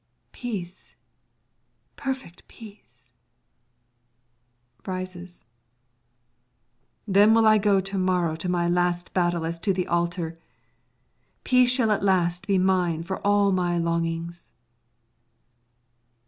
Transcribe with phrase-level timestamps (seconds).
[0.31, 0.95] Peace,
[1.95, 3.11] perfect peace!
[4.87, 5.45] [Rises.]
[7.07, 10.35] Then will I go to morrow to my last battle as to the altar;
[11.43, 14.53] peace shall at last be mine for all my longings.